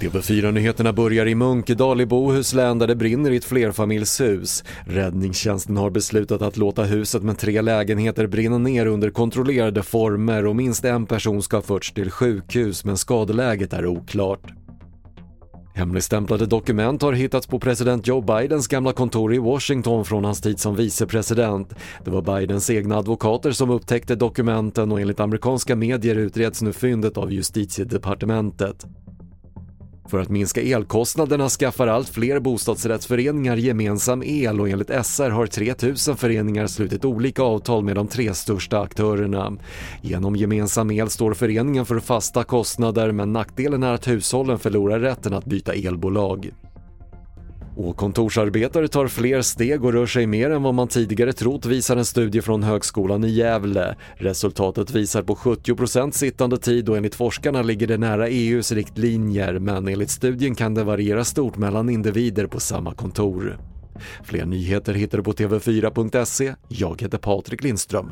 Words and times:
TV4-nyheterna 0.00 0.92
börjar 0.92 1.26
i 1.26 1.34
Munkedal 1.34 2.00
i 2.00 2.06
Bohuslän 2.06 2.78
där 2.78 2.86
det 2.86 2.96
brinner 2.96 3.30
i 3.30 3.36
ett 3.36 3.44
flerfamiljshus. 3.44 4.64
Räddningstjänsten 4.86 5.76
har 5.76 5.90
beslutat 5.90 6.42
att 6.42 6.56
låta 6.56 6.82
huset 6.82 7.22
med 7.22 7.38
tre 7.38 7.60
lägenheter 7.60 8.26
brinna 8.26 8.58
ner 8.58 8.86
under 8.86 9.10
kontrollerade 9.10 9.82
former 9.82 10.46
och 10.46 10.56
minst 10.56 10.84
en 10.84 11.06
person 11.06 11.42
ska 11.42 11.56
ha 11.56 11.62
förts 11.62 11.92
till 11.92 12.10
sjukhus 12.10 12.84
men 12.84 12.96
skadeläget 12.96 13.72
är 13.72 13.86
oklart. 13.86 14.63
Hemligstämplade 15.76 16.46
dokument 16.46 17.02
har 17.02 17.12
hittats 17.12 17.46
på 17.46 17.58
president 17.58 18.06
Joe 18.06 18.20
Bidens 18.20 18.68
gamla 18.68 18.92
kontor 18.92 19.34
i 19.34 19.38
Washington 19.38 20.04
från 20.04 20.24
hans 20.24 20.40
tid 20.40 20.60
som 20.60 20.76
vicepresident. 20.76 21.74
Det 22.04 22.10
var 22.10 22.40
Bidens 22.40 22.70
egna 22.70 22.96
advokater 22.96 23.52
som 23.52 23.70
upptäckte 23.70 24.14
dokumenten 24.14 24.92
och 24.92 25.00
enligt 25.00 25.20
amerikanska 25.20 25.76
medier 25.76 26.16
utreds 26.16 26.62
nu 26.62 26.72
fyndet 26.72 27.16
av 27.16 27.32
justitiedepartementet. 27.32 28.86
För 30.08 30.18
att 30.18 30.28
minska 30.28 30.62
elkostnaderna 30.62 31.48
skaffar 31.48 31.86
allt 31.86 32.08
fler 32.08 32.40
bostadsrättsföreningar 32.40 33.56
gemensam 33.56 34.22
el 34.22 34.60
och 34.60 34.68
enligt 34.68 35.06
SR 35.06 35.30
har 35.30 35.46
3000 35.46 36.16
föreningar 36.16 36.66
slutit 36.66 37.04
olika 37.04 37.42
avtal 37.42 37.84
med 37.84 37.96
de 37.96 38.08
tre 38.08 38.34
största 38.34 38.80
aktörerna. 38.80 39.52
Genom 40.02 40.36
gemensam 40.36 40.90
el 40.90 41.10
står 41.10 41.34
föreningen 41.34 41.86
för 41.86 42.00
fasta 42.00 42.44
kostnader 42.44 43.12
men 43.12 43.32
nackdelen 43.32 43.82
är 43.82 43.92
att 43.92 44.08
hushållen 44.08 44.58
förlorar 44.58 45.00
rätten 45.00 45.34
att 45.34 45.44
byta 45.44 45.72
elbolag. 45.72 46.50
Och 47.76 47.96
kontorsarbetare 47.96 48.88
tar 48.88 49.08
fler 49.08 49.42
steg 49.42 49.84
och 49.84 49.92
rör 49.92 50.06
sig 50.06 50.26
mer 50.26 50.50
än 50.50 50.62
vad 50.62 50.74
man 50.74 50.88
tidigare 50.88 51.32
trott 51.32 51.66
visar 51.66 51.96
en 51.96 52.04
studie 52.04 52.42
från 52.42 52.62
Högskolan 52.62 53.24
i 53.24 53.28
Gävle. 53.28 53.96
Resultatet 54.14 54.90
visar 54.90 55.22
på 55.22 55.34
70% 55.34 56.10
sittande 56.10 56.58
tid 56.58 56.88
och 56.88 56.96
enligt 56.96 57.14
forskarna 57.14 57.62
ligger 57.62 57.86
det 57.86 57.98
nära 57.98 58.28
EUs 58.28 58.72
riktlinjer 58.72 59.58
men 59.58 59.88
enligt 59.88 60.10
studien 60.10 60.54
kan 60.54 60.74
det 60.74 60.84
variera 60.84 61.24
stort 61.24 61.56
mellan 61.56 61.88
individer 61.88 62.46
på 62.46 62.60
samma 62.60 62.94
kontor. 62.94 63.58
Fler 64.24 64.44
nyheter 64.44 64.94
hittar 64.94 65.18
du 65.18 65.24
på 65.24 65.32
TV4.se. 65.32 66.54
Jag 66.68 67.02
heter 67.02 67.18
Patrik 67.18 67.62
Lindström. 67.62 68.10